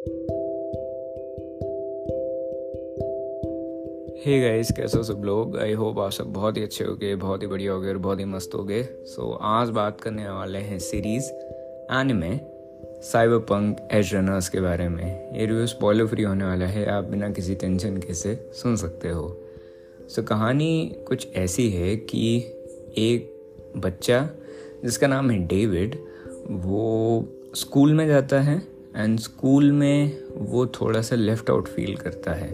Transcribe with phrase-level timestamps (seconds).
[0.00, 0.06] हे
[4.20, 5.58] hey guys कैसे हो सब लोग?
[5.58, 7.98] आई होप आप सब बहुत ही अच्छे हो गए बहुत ही बढ़िया हो गए और
[7.98, 11.30] बहुत ही मस्त हो गए सो so, आज बात करने वाले हैं series
[11.92, 12.40] anime
[13.02, 17.04] Cyberpunk Edgerunners के बारे में। ये रिव्यू स्पॉइलर फ्री होने वाला है आप
[17.04, 19.40] बिना किसी टेंशन के से सुन सकते हो।
[20.08, 22.38] सो so, कहानी कुछ ऐसी है कि
[22.98, 23.40] एक
[23.76, 24.30] बच्चा
[24.84, 25.94] जिसका नाम है डेविड
[26.50, 27.24] वो
[27.54, 32.50] स्कूल में जाता है। एंड स्कूल में वो थोड़ा सा लेफ़्ट आउट फील करता है।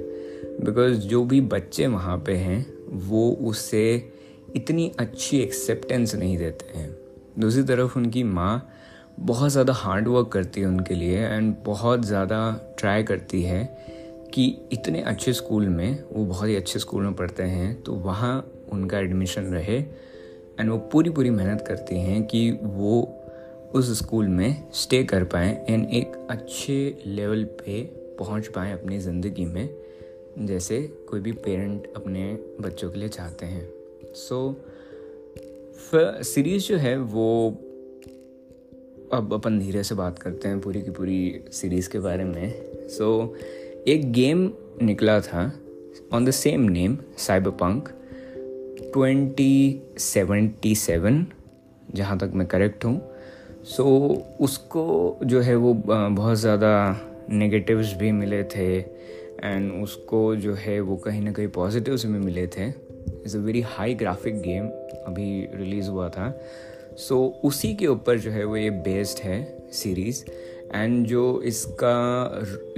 [0.61, 2.67] बिकॉज़ जो भी बच्चे वहाँ पे हैं,
[3.09, 4.13] वो उससे
[4.57, 6.91] इतनी अच्छी एक्सेप्टेंस नहीं देते हैं।
[7.39, 8.69] दूसरी तरफ़ उनकी माँ
[9.21, 12.39] बहुत ज़्यादा हार्ड वर्क करती है उनके लिए एंड बहुत ज़्यादा
[12.79, 13.65] ट्राई करती है
[14.35, 18.39] कि इतने अच्छे स्कूल में, वो बहुत ही अच्छे स्कूल में पढ़ते हैं तो वहाँ
[18.73, 19.79] उनका एडमिशन रहे।
[20.61, 23.01] एंड वो पूरी पूरी मेहनत करती हैं कि वो
[23.75, 27.83] उस स्कूल में स्टे कर पाएँ एंड एक अच्छे लेवल पे
[28.19, 29.69] पहुँच पाएँ अपनी ज़िंदगी में
[30.39, 33.69] जैसे कोई भी पेरेंट अपने बच्चों के लिए चाहते हैं।
[34.15, 34.63] सो
[35.95, 37.51] so, सीरीज़ जो है वो
[39.13, 42.55] अब अपन धीरे से बात करते हैं पूरी की पूरी सीरीज़ के बारे में।
[42.89, 43.43] सो so,
[43.89, 44.51] एक गेम
[44.83, 45.53] निकला था
[46.13, 46.99] on the same name
[47.51, 47.89] Cyberpunk
[48.93, 51.27] twenty seventy seven
[51.95, 53.16] जहाँ तक मैं करेक्ट हूँ।
[53.67, 56.69] सो so, उसको जो है वो बहुत ज़्यादा
[57.31, 62.47] नेगेटिव्स भी मिले थे एंड उसको जो है वो कहीं ना कहीं पॉजिटिव्स भी मिले
[62.47, 62.67] थे.
[63.27, 64.67] Is a very high graphic game
[65.07, 66.29] अभी रिलीज़ हुआ था.
[66.97, 70.25] सो so, उसी के ऊपर जो है वो ये बेस्ड है सीरीज़
[70.75, 71.97] एंड जो इसका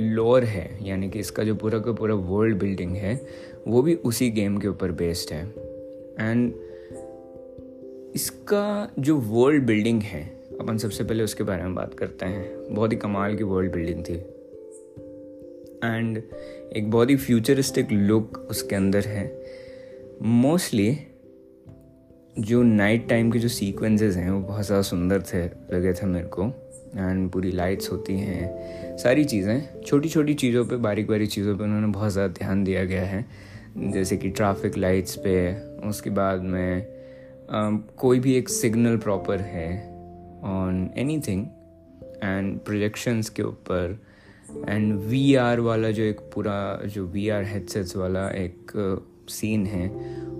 [0.01, 3.21] लोर है यानी कि इसका जो पूरा का पूरा वर्ल्ड बिल्डिंग है
[3.67, 5.45] वो भी उसी गेम के ऊपर बेस्ड है.
[6.21, 6.53] एंड
[8.15, 12.93] इसका जो वर्ल्ड बिल्डिंग है अपन सबसे पहले उसके बारे में बात करते हैं। बहुत
[12.93, 14.15] ही कमाल की वर्ल्ड बिल्डिंग थी।
[15.85, 16.23] एंड
[16.77, 19.27] एक बहुत ही फ्यूचरिस्टिक लुक उसके अंदर है।
[20.23, 20.97] मोस्टली
[22.39, 26.27] जो नाइट टाइम के जो सीक्वेंसेस हैं वो बहुत ज़्यादा सुंदर थे लगे थे मेरे
[26.27, 26.45] को।
[26.97, 31.65] एंड पूरी लाइट्स होती हैं सारी चीज़ें। छोटी छोटी चीज़ों पे बारीक बारीक चीज़ों पे
[31.65, 33.25] उन्होंने बहुत ज़्यादा ध्यान दिया गया है।
[33.79, 35.35] जैसे कि ट्रैफ़िक लाइट्स पे
[35.89, 36.87] उसके बाद में
[37.49, 39.98] um, कोई भी एक सिग्नल प्रॉपर है।
[40.45, 41.47] On anything
[42.23, 43.99] and projections के ऊपर.
[44.69, 48.73] एंड वी आर वाला जो एक पूरा जो वी आर हेडसेट्स वाला एक
[49.29, 49.89] सीन uh, है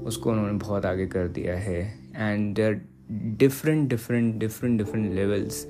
[0.07, 1.81] उसको उन्होंने बहुत आगे कर दिया है.
[2.17, 2.81] And there
[3.13, 5.67] different different different different levels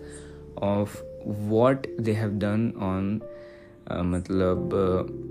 [0.59, 3.21] of what they have done on
[3.93, 5.29] मतलब uh,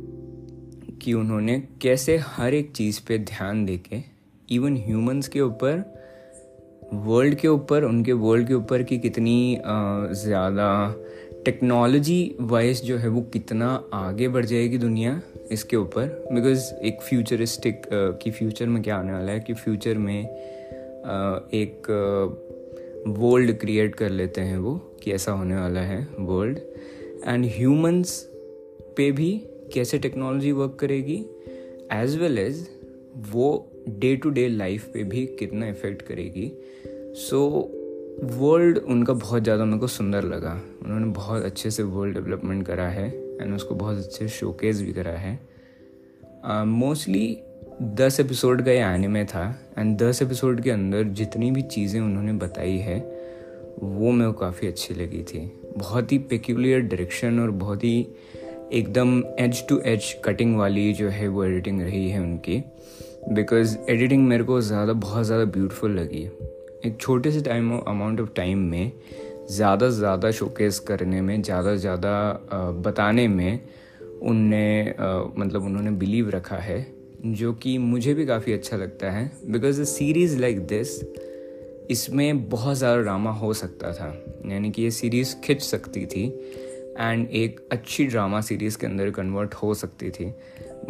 [1.04, 4.04] कि उन्होंने कैसे हर एक चीज़ पे ध्यान दे के
[4.50, 5.97] इवन ह्यूमंस के ऊपर
[6.94, 9.58] वर्ल्ड के ऊपर, उनके वर्ल्ड के ऊपर की कितनी
[10.16, 10.96] ज़्यादा
[11.46, 15.22] टेक्नोलॉजी वाइज जो है वो कितना आगे बढ़ जाएगी दुनिया
[15.52, 17.82] इसके ऊपर। बिकॉज़ एक फ्यूचरिस्टिक
[18.22, 20.24] की फ्यूचर में क्या आने वाला है कि फ्यूचर में
[21.54, 21.88] एक
[23.08, 26.58] वर्ल्ड क्रिएट कर लेते हैं वो कि ऐसा होने वाला है वर्ल्ड
[27.28, 28.20] एंड ह्यूमंस
[28.98, 29.32] पे भी
[29.74, 31.18] कैसे टेक्नोलॉजी वर्क करेगी?
[31.94, 32.68] एज वेल एज
[33.32, 33.48] वो
[33.90, 36.52] डे टू डे लाइफ पे भी कितना इफ़ेक्ट करेगी?
[37.18, 37.40] सो
[38.32, 40.52] वर्ल्ड उनका बहुत ज़्यादा मेरे को सुंदर लगा।
[40.84, 43.08] उन्होंने बहुत अच्छे से वर्ल्ड डेवलपमेंट करा है
[43.42, 45.40] एंड उसको बहुत अच्छे शोकेस भी करा है।
[46.66, 49.44] मोस्टली uh, दस एपिसोड का ये आने में था
[49.78, 53.00] एंड दस एपिसोड के अंदर जितनी भी चीज़ें उन्होंने बताई है
[53.80, 55.40] वो मेरे को काफ़ी अच्छी लगी थी।
[55.78, 58.08] बहुत ही पेक्यूलियर डायरेक्शन और बहुत ही
[58.74, 62.64] एकदम एज टू एज कटिंग वाली जो है वो एडिटिंग रही है उनकी।
[63.30, 66.28] बिकॉज़ एडिटिंग मेरे को ज़्यादा बहुत ज़्यादा ब्यूटीफुल लगी।
[66.86, 68.92] एक छोटे से टाइम अमाउंट ऑफ़ टाइम में
[69.50, 73.60] ज़्यादा से ज़्यादा शोकेस करने में, ज़्यादा से ज़्यादा बताने में
[74.22, 74.96] उनने
[75.38, 76.86] मतलब उन्होंने बिलीव रखा है,
[77.26, 81.02] जो कि मुझे भी काफ़ी अच्छा लगता है because a series like this
[81.92, 84.08] इसमें बहुत ज़्यादा ड्रामा हो सकता था।
[84.46, 86.26] यानी कि ये सीरीज़ खिंच सकती थी
[87.00, 90.34] एंड एक अच्छी ड्रामा सीरीज़ के अंदर कन्वर्ट हो सकती थी।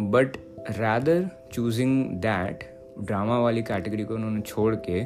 [0.00, 0.36] But
[0.70, 2.64] rather choosing that
[3.00, 5.02] drama वाली कैटेगरी को उन्होंने छोड़ के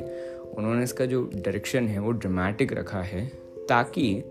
[0.52, 3.26] उन्होंने इसका जो डायरेक्शन है वो ड्रामेटिक रखा है,
[3.68, 4.22] ताकि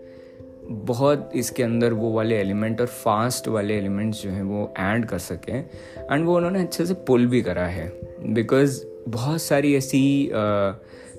[0.64, 5.18] बहुत इसके अंदर वो वाले एलिमेंट और फास्ट वाले एलिमेंट्स जो हैं वो ऐड कर
[5.18, 7.88] सकें। एंड वो उन्होंने अच्छे से पुल भी करा है।
[8.34, 10.30] बिकॉज़ बहुत सारी ऐसी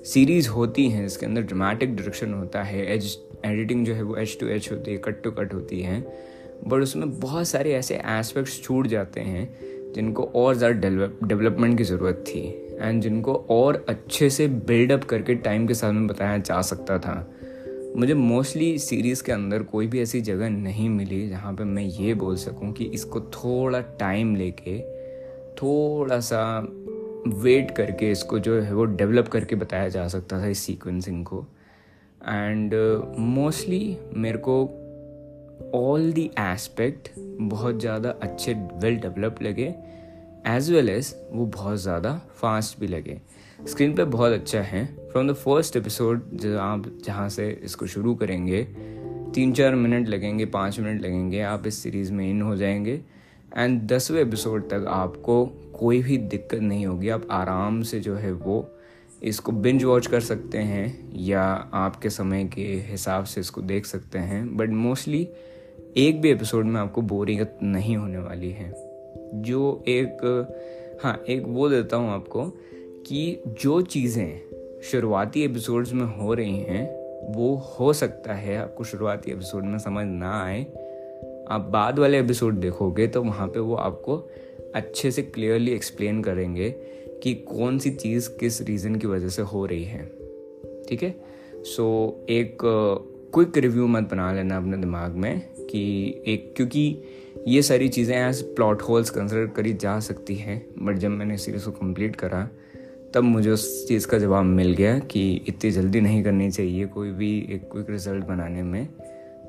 [0.04, 4.36] सीरीज़ होती हैं इसके अंदर ड्रामेटिक डायरेक्शन होता है एज एडिटिंग जो है वो एच
[4.40, 6.00] टू एच होती है कट टू कट होती है
[6.66, 9.48] बट उसमें बहुत सारे ऐसे एस्पेक्ट्स छूट जाते हैं
[9.94, 12.40] जिनको और ज़्यादा डेवलपमेंट की ज़रूरत थी
[12.80, 17.14] एंड जिनको और अच्छे से बिल्डअप करके टाइम के साथ में बताया जा सकता था।
[17.96, 22.14] मुझे मोस्टली सीरीज़ के अंदर कोई भी ऐसी जगह नहीं मिली जहाँ पे मैं ये
[22.14, 24.78] बोल सकूँ कि इसको थोड़ा टाइम लेके
[25.54, 26.68] थोड़ा सा
[27.26, 31.46] वेट करके इसको जो है वो डेवलप करके बताया जा सकता था इस सीक्वेंसिंग को।
[32.28, 32.74] एंड
[33.18, 34.64] मोस्टली uh, मेरे को
[35.74, 37.08] ऑल दी एस्पेक्ट
[37.40, 39.74] बहुत ज़्यादा अच्छे वेल डेवलप लगे
[40.46, 43.20] एज वेल एज वो बहुत ज़्यादा फास्ट भी लगे।
[43.68, 48.14] स्क्रीन पे बहुत अच्छा है। फ्रॉम द फ़र्स्ट एपिसोड जो आप जहाँ से इसको शुरू
[48.14, 48.62] करेंगे
[49.34, 53.00] तीन चार मिनट लगेंगे, पाँच मिनट लगेंगे, आप इस सीरीज़ में इन हो जाएँगे।
[53.56, 58.32] एंड दसवें एपिसोड तक आपको कोई भी दिक्कत नहीं होगी। आप आराम से जो है
[58.32, 58.60] वो
[59.24, 61.42] इसको बिंज वॉच कर सकते हैं या
[61.74, 65.28] आपके समय के हिसाब से इसको देख सकते हैं बट मोस्टली
[65.96, 68.74] एक भी एपिसोड में आपको बोरिंग नहीं होने वाली है।
[69.34, 70.18] जो एक
[71.02, 72.44] हाँ एक वो देता हूँ आपको
[73.06, 74.40] कि जो चीज़ें
[74.82, 77.04] शुरुआती एपिसोड्स में हो रही हैं,
[77.34, 80.62] वो हो सकता है आपको शुरुआती एपिसोड में समझ ना आए।
[81.48, 84.16] आप बाद वाले एपिसोड देखोगे तो वहाँ पे वो आपको
[84.74, 86.74] अच्छे से क्लियरली एक्सप्लेन करेंगे
[87.24, 90.04] कि कौन सी चीज़ किस रीज़न की वजह से हो रही है।
[90.88, 91.14] ठीक है?
[91.64, 92.58] सो एक
[93.34, 95.40] क्विक रिव्यू मत बना लेना अपने दिमाग में
[95.70, 95.82] कि
[96.26, 97.02] एक, क्योंकि
[97.48, 101.64] ये सारी चीज़ें एज प्लॉट होल्स कंसिडर करी जा सकती हैं बट जब मैंने सीरीज़
[101.64, 102.48] को कंप्लीट करा,
[103.14, 107.10] तब मुझे उस चीज़ का जवाब मिल गया कि इतनी जल्दी नहीं करनी चाहिए कोई
[107.10, 108.88] भी एक क्विक रिज़ल्ट बनाने में।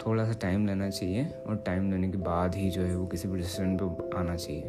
[0.05, 3.27] थोड़ा सा टाइम लेना चाहिए और टाइम लेने के बाद ही जो है वो किसी
[3.27, 4.63] भी डिसीज़न पर आना चाहिए।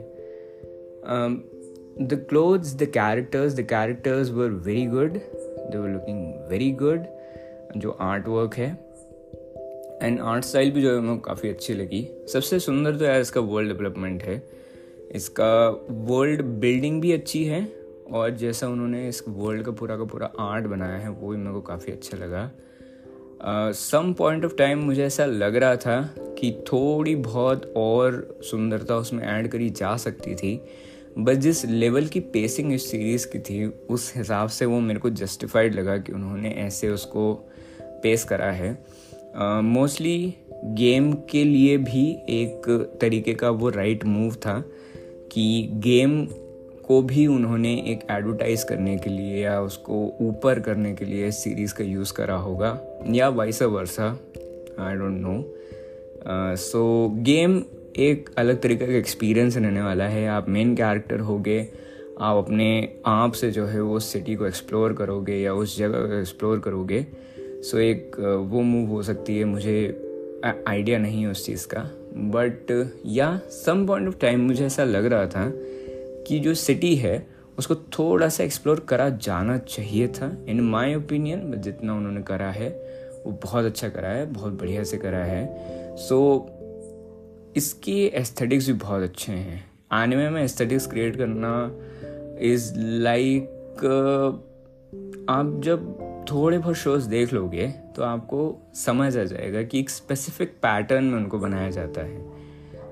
[2.01, 7.05] The clothes the characters the characters were very good they were looking very good
[7.77, 8.69] जो आर्ट वर्क है.
[10.03, 12.09] एंड आर्ट स्टाइल भी जो है मुझे काफ़ी अच्छी लगी.
[12.33, 14.43] सबसे सुंदर तो यार इसका वर्ल्ड डेवलपमेंट है.
[15.11, 17.67] इसका वर्ल्ड बिल्डिंग भी अच्छी है.
[18.13, 21.53] और जैसा उन्होंने इस वर्ल्ड का पूरा का पूरा आर्ट बनाया है, वो भी मेरे
[21.53, 22.51] को काफ़ी अच्छा लगा.
[23.73, 29.25] सम पॉइंट ऑफ़ टाइम मुझे ऐसा लग रहा था कि थोड़ी बहुत और सुंदरता उसमें
[29.25, 30.61] ऐड करी जा सकती थी.
[31.19, 35.11] बस जिस लेवल की पेसिंग इस सीरीज़ की थी उस हिसाब से वो मेरे को
[35.11, 37.51] जस्टिफाइड लगा कि उन्होंने ऐसे उसको
[37.83, 38.85] पेश करा है।
[39.63, 44.65] मोस्टली uh, गेम के लिए भी एक तरीके का वो राइट मूव था
[45.33, 46.27] कि गेम
[46.87, 51.75] को भी उन्होंने एक एडवर्टाइज करने के लिए या उसको ऊपर करने के लिए सीरीज़
[51.75, 52.81] का यूज़ करा होगा
[53.11, 54.21] या vice versa
[54.79, 55.55] I don't know
[56.57, 57.65] so game
[57.97, 61.69] एक अलग तरीके का एक्सपीरियंस रहने वाला है। आप मेन कैरेक्टर होगे
[62.21, 62.69] आप अपने
[63.07, 67.07] आप से जो है वो सिटी को एक्सप्लोर करोगे या उस जगह को एक्सप्लोर करोगे।
[67.39, 68.17] सो एक
[68.51, 69.77] वो मूव हो सकती है। मुझे
[70.69, 71.81] आइडिया नहीं है उस चीज़ का।
[72.15, 75.51] बट या सम पॉइंट ऑफ़ टाइम मुझे ऐसा लग रहा था
[76.27, 77.27] कि जो सिटी है
[77.59, 82.69] उसको थोड़ा सा एक्सप्लोर करा जाना चाहिए था। इन माय ओपिनियन जितना उन्होंने करा है
[83.27, 85.47] वो बहुत अच्छा करा है बहुत बढ़िया से करा है।
[85.97, 86.56] सो so,
[87.57, 91.73] इसके एस्थेटिक्स भी बहुत अच्छे हैं। आने में एस्थेटिक्स क्रिएट करना
[92.41, 93.43] इज़ लाइक
[95.29, 97.67] आप जब थोड़े बहुत शोज़ देख लोगे
[97.97, 102.33] तो आपको समझ आ जाएगा कि एक स्पेसिफिक पैटर्न में उनको बनाया जाता है।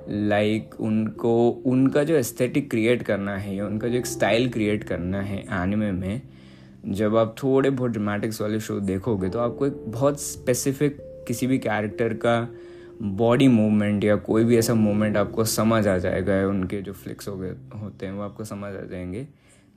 [0.09, 4.85] लाइक like, उनको उनका जो एस्थेटिक क्रिएट करना है या उनका जो एक स्टाइल क्रिएट
[4.85, 6.23] करना है एनिमे में
[6.89, 11.59] जब आप थोड़े बहुत ड्रामेटिक्स वाले शो देखोगे तो आपको एक बहुत स्पेसिफिक किसी भी
[11.59, 12.55] कैरेक्टर का
[13.03, 17.37] बॉडी मूवमेंट या कोई भी ऐसा मूवमेंट आपको समझ आ जाएगा, उनके जो फ्लिक्स हो
[17.37, 19.27] गए, होते हैं, वो आपको समझ आ जाएँगे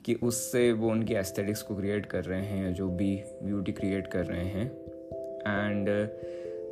[0.06, 4.08] कि उससे वो उनकी एस्थेटिक्स को क्रिएट कर रहे हैं या जो भी ब्यूटी क्रिएट
[4.08, 4.65] कर रहे हैं।
[5.48, 5.89] And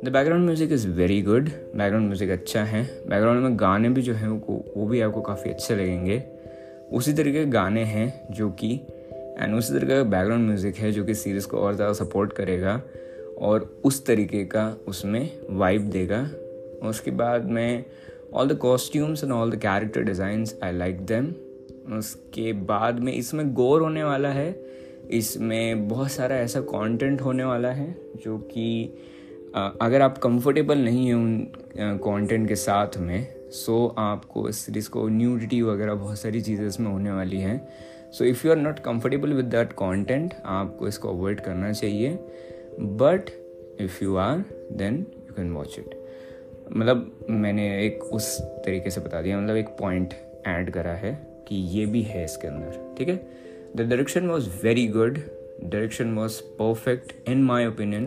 [0.04, 4.14] the background music is very good background music अच्छा है। बैकग्राउंड में गाने भी जो
[4.14, 6.22] हैं, वो वो भी आपको काफ़ी अच्छे लगेंगे।
[6.92, 8.74] उसी तरीके के गाने हैं जो कि
[9.38, 12.80] एंड उसी तरीके का बैकग्राउंड म्यूज़िक है जो कि सीरीज़ को और ज़्यादा सपोर्ट करेगा
[13.38, 16.28] और उस तरीके का उसमें वाइब देगा।
[16.82, 17.84] उसके बाद में
[18.34, 21.34] all the costumes and all the character designs I like them
[21.98, 24.54] उसके बाद में इसमें गोर होने वाला है।
[25.10, 28.84] इसमें बहुत सारा ऐसा कंटेंट होने वाला है जो कि
[29.56, 35.06] अगर आप कंफर्टेबल नहीं हैं उन कंटेंट के साथ में सो आपको इस सीरीज़ को
[35.08, 37.60] न्यूडिटी वगैरह बहुत सारी चीज़ें इसमें होने वाली हैं।
[38.12, 42.18] So if you are not comfortable with that content आपको इसको अवॉइड करना चाहिए।
[42.80, 43.30] But
[43.80, 45.94] if you are then you can watch it
[46.72, 50.14] मतलब मैंने एक उस तरीके से बता दिया मतलब एक पॉइंट
[50.46, 51.12] ऐड करा है
[51.48, 53.16] कि ये भी है इसके अंदर, ठीक है?
[53.76, 55.18] The direction was very good
[55.64, 58.06] direction was perfect in my opinion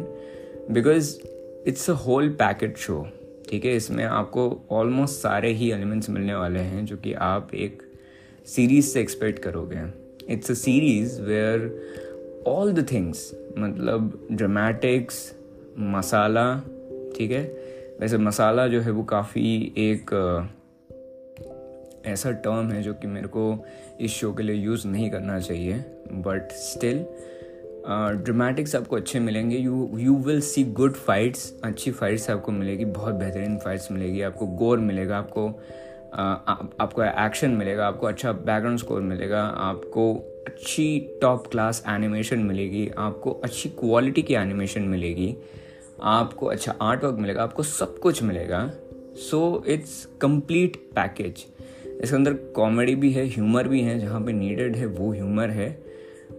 [0.72, 1.16] because
[1.68, 3.08] it's a whole packet show
[3.50, 3.76] ठीक है?
[3.76, 7.84] इसमें आपको ऑलमोस्ट सारे ही एलिमेंट्स मिलने वाले हैं जो कि आप एक
[8.48, 9.86] सीरीज़ से एक्सपेक्ट करोगे।
[10.34, 15.36] It's a series where all the things मतलब ड्रामेटिक्स
[15.80, 16.56] मसाला
[17.16, 17.69] ठीक है?
[18.00, 20.12] वैसे मसाला जो है वो काफ़ी एक
[22.06, 23.66] ऐसा टर्म है जो कि मेरे को
[24.02, 25.74] इस शो के लिए यूज़ नहीं करना चाहिए
[26.12, 27.06] बट स्टिल
[28.24, 33.16] ड्रामेटिक्स आपको अच्छे मिलेंगे। You you will see good fights अच्छी फाइट्स आपको मिलेगी बहुत
[33.16, 35.62] बेहतरीन फाइट्स मिलेगी आपको गोर मिलेगा आपको
[36.14, 36.24] आ,
[36.80, 40.14] आपको एक्शन मिलेगा आपको अच्छा बैकग्राउंड स्कोर मिलेगा आपको
[40.48, 45.36] अच्छी टॉप क्लास एनिमेशन मिलेगी आपको अच्छी क्वालिटी की एनिमेशन मिलेगी।
[46.02, 48.72] आपको अच्छा आर्ट वर्क मिलेगा, आपको सब कुछ मिलेगा।
[49.30, 51.46] सो इट्स कंप्लीट पैकेज
[52.04, 55.70] इसके अंदर कॉमेडी भी है ह्यूमर भी है, जहाँ पे नीडेड है, वो ह्यूमर है।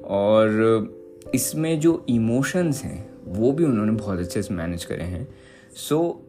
[0.05, 5.29] और इसमें जो इमोशंस हैं, वो भी उन्होंने बहुत अच्छे से मैनेज करे हैं।
[5.77, 6.27] So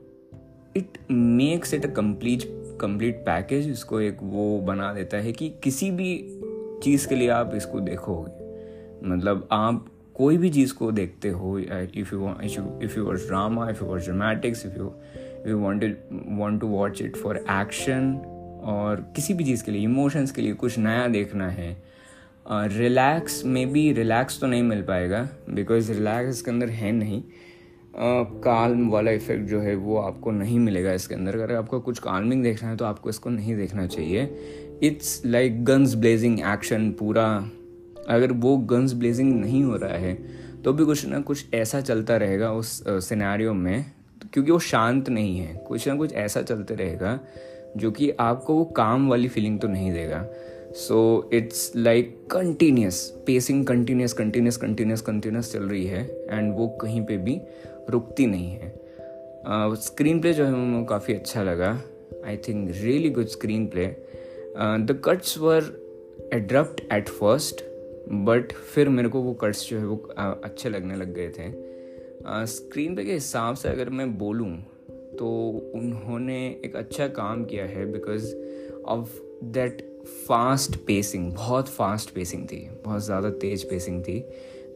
[0.78, 2.44] it makes it a complete
[2.82, 6.16] complete package इसको एक वो बना देता है कि किसी भी
[6.84, 9.86] चीज़ के लिए आप इसको देखोगे। मतलब आप
[10.16, 12.30] कोई भी चीज़ को देखते हो if you
[12.84, 14.92] if you watch drama if you watch dramatics if you
[15.48, 15.84] you want
[16.40, 18.14] want to watch it for action
[18.64, 21.76] और किसी भी चीज़ के लिए इमोशंस के लिए कुछ नया देखना है
[22.50, 27.22] रिलैक्स में भी रिलैक्स तो नहीं मिल पाएगा बिकॉज़ रिलैक्स इसके अंदर है नहीं।
[28.44, 32.44] काल्म वाला इफ़ेक्ट जो है वो आपको नहीं मिलेगा इसके अंदर। अगर आपको कुछ काल्मिंग
[32.44, 34.24] देखना है तो आपको इसको नहीं देखना चाहिए।
[34.84, 37.26] It's like guns blazing action पूरा
[38.12, 40.14] अगर वो गन्स ब्लेजिंग नहीं हो रहा है
[40.64, 43.86] तो भी कुछ ना कुछ ऐसा चलता रहेगा उस सिनेरियो में
[44.34, 47.20] क्योंकि वो शांत नहीं है। कुछ ना कुछ ऐसा चलते रहेगा
[47.78, 50.26] जो कि आपको वो काम वाली फीलिंग तो नहीं देगा।
[50.76, 57.02] So it's like continuous pacing continuous continuous continuous continuous चल रही है एंड वो कहीं
[57.06, 57.40] पे भी
[57.90, 58.74] रुकती नहीं है।
[59.78, 61.72] स्क्रीन uh, प्ले जो है वो काफ़ी अच्छा लगा।
[62.26, 63.28] I think really good
[63.68, 63.86] screenplay
[64.58, 65.74] the cuts were
[66.34, 67.64] abrupt at first
[68.10, 69.96] but फिर मेरे को वो कट्स जो है वो
[70.44, 74.52] अच्छे लगने लग गए थे। स्क्रीन पे के हिसाब से अगर मैं बोलूँ
[75.20, 75.30] तो
[75.76, 78.34] उन्होंने एक अच्छा काम किया है because
[78.86, 79.20] of
[79.54, 79.82] that
[80.28, 84.18] fast pacing बहुत फास्ट पेसिंग थी, बहुत ज़्यादा तेज़ पेसिंग थी।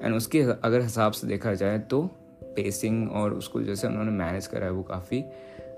[0.02, 2.02] एंड उसके अगर हिसाब से देखा जाए तो
[2.56, 5.24] पेसिंग और उसको जैसे उन्होंने मैनेज करा है वो काफ़ी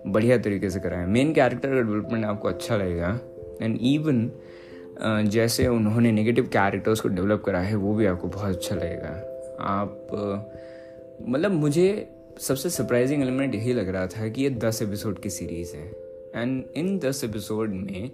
[0.07, 3.19] बढ़िया तरीके से करा है। मेन कैरेक्टर का डेवलपमेंट आपको अच्छा लगेगा।
[3.61, 4.29] एंड इवन
[5.01, 9.09] जैसे उन्होंने नेगेटिव कैरेक्टर्स को डेवलप करा है, वो भी आपको बहुत अच्छा लगेगा।
[9.61, 10.07] आप
[11.21, 12.07] मतलब मुझे
[12.39, 15.85] सबसे सरप्राइजिंग एलिमेंट यही लग रहा था कि ये दस एपिसोड की सीरीज़ है।
[16.35, 18.11] एंड इन दस एपिसोड में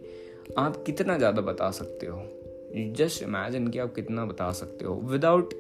[0.58, 2.22] आप कितना ज़्यादा बता सकते हो?
[2.98, 5.54] जस्ट इमेजिन कि आप कितना बता सकते हो। विदाउट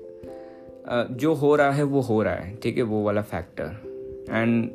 [1.11, 4.69] जो हो रहा है, वो हो रहा है, ठीक है, वो वाला फैक्टर एंड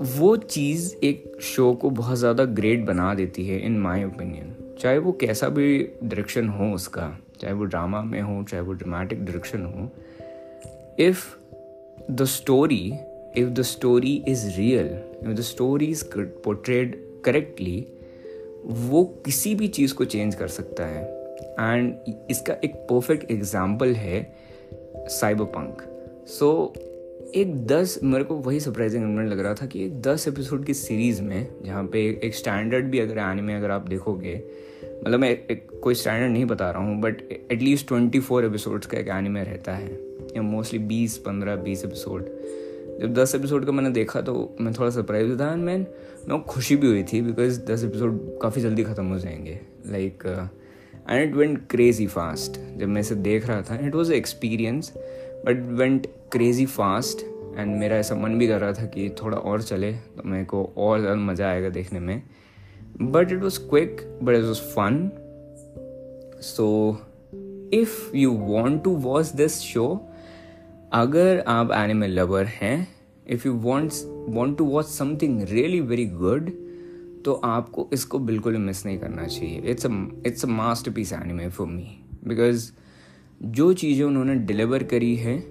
[0.00, 4.98] वो चीज़ एक शो को बहुत ज़्यादा ग्रेट बना देती है इन माई ओपिनियन चाहे
[4.98, 9.64] वो कैसा भी डायरेक्शन हो उसका, चाहे वो ड्रामा में हो, चाहे वो ड्रामेटिक डायरेक्शन
[9.64, 9.90] हो
[10.98, 11.24] if
[12.10, 12.84] the story
[13.36, 14.86] if the story is real
[15.22, 17.86] if the story is portrayed correctly
[18.64, 21.02] वो किसी भी चीज़ को चेंज कर सकता है।
[21.60, 21.94] एंड
[22.30, 24.22] इसका एक परफेक्ट एग्ज़ाम्पल है
[25.10, 25.82] साइबर पंक
[26.28, 26.50] सो
[27.34, 30.74] एक दस मेरे को वही सरप्राइजिंग एलिमेंट लग रहा था कि एक दस एपिसोड की
[30.74, 34.42] सीरीज़ में जहाँ पे एक स्टैंडर्ड भी अगर आने में अगर आप देखोगे
[34.84, 37.22] मतलब मैं एक, कोई स्टैंडर्ड नहीं बता रहा हूँ but
[37.52, 39.94] at least twenty four episodes का एक एनिमे रहता है।
[40.36, 42.24] या मोस्टली बीस पंद्रह बीस एपिसोड
[43.00, 45.86] जब दस एपिसोड का मैंने देखा तो मैं थोड़ा सरप्राइज़ था एंड मैन
[46.28, 50.48] मैं खुशी भी हुई थी बिकॉज़ दस एपिसोड काफ़ी जल्दी ख़त्म हो जाएँगे। Like
[51.10, 54.92] and it went crazy fast जब मैं इसे देख रहा था it was experience
[55.46, 57.24] but went crazy fast
[57.58, 60.64] and मेरा ऐसा मन भी कर रहा था कि थोड़ा और चले तो मेरे को
[60.76, 62.22] और ज़्यादा मज़ा आएगा देखने में।
[63.02, 65.10] But it was quick but it was fun
[66.42, 66.66] so
[67.74, 69.86] if you want to watch this show
[70.92, 72.88] अगर आप एनिमल लवर हैं
[73.26, 73.92] if you want
[74.28, 76.50] want to watch something really very good
[77.24, 79.86] तो आपको इसको बिल्कुल मिस नहीं करना चाहिए। It's
[80.26, 80.48] it's a
[80.90, 81.88] masterpiece anime for me
[82.26, 82.70] because
[83.40, 85.42] जो चीज़ें उन्होंने डिलीवर करी है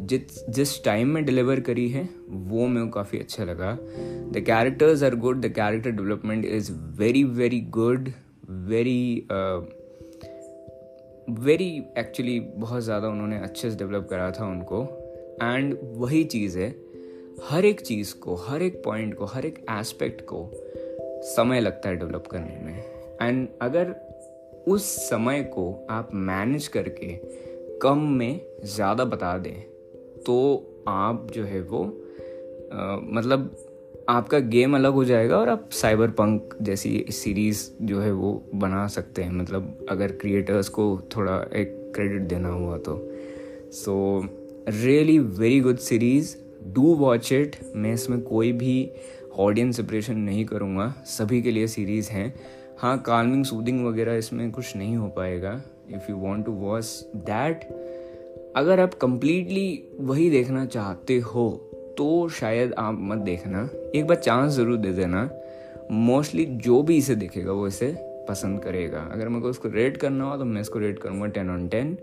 [0.00, 3.72] जिस जिस टाइम में डिलीवर करी है, वो मेरे काफ़ी अच्छा लगा।
[4.32, 8.08] The characters are good the character development is very very good
[8.50, 9.26] very
[11.30, 14.82] very actually बहुत ज़्यादा उन्होंने अच्छे से डेवलप करा था उनको।
[15.42, 16.68] एंड वही चीज़ है,
[17.44, 20.50] हर एक चीज़ को, हर एक पॉइंट को, हर एक एस्पेक्ट को
[21.26, 22.82] समय लगता है डेवलप करने में।
[23.22, 23.94] एंड अगर
[24.68, 27.12] उस समय को आप मैनेज करके
[27.82, 29.60] कम में ज़्यादा बता दें
[30.26, 30.36] तो
[30.88, 31.84] आप जो है वो
[32.72, 33.56] आ, मतलब
[34.08, 38.86] आपका गेम अलग हो जाएगा और आप साइबर पंक जैसी सीरीज़ जो है वो बना
[38.86, 40.84] सकते हैं। मतलब अगर क्रिएटर्स को
[41.16, 42.96] थोड़ा एक क्रेडिट देना हुआ तो।
[43.72, 43.94] So
[44.68, 46.36] really very good series
[46.74, 48.90] do watch it मैं इसमें कोई भी
[49.38, 52.34] ऑडियंस सेपरेशन नहीं करूँगा। सभी के लिए सीरीज़ हैं।
[52.78, 55.52] हाँ कालमिंग सूदिंग वगैरह इसमें कुछ नहीं हो पाएगा
[55.90, 56.86] if you want to watch
[57.26, 57.64] that
[58.56, 61.48] अगर आप कंप्लीटली वही देखना चाहते हो
[61.98, 65.28] तो शायद आप मत देखना। एक बार चांस ज़रूर दे देना।
[65.90, 67.94] मोस्टली जो भी इसे देखेगा, वो इसे
[68.28, 71.50] पसंद करेगा। अगर मेरे को उसको रेट करना हो तो मैं इसको रेट करूँगा ten
[71.50, 71.96] on ten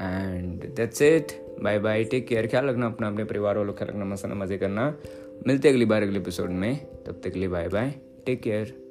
[0.00, 1.32] and that's it
[1.62, 4.94] bye bye take care ख्याल रखना अपना, अपने परिवार वालों ख्याल रखना मसाना मज़े करना।
[5.46, 7.94] मिलते अगली बार, अगले एपिसोड में। तब तक के लिए बाय बाय
[8.26, 8.83] टेक केयर